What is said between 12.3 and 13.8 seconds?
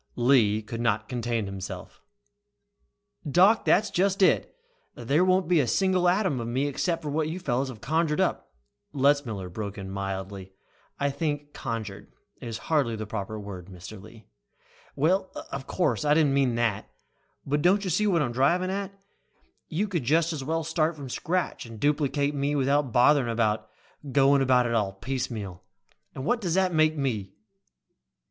is hardly the proper word,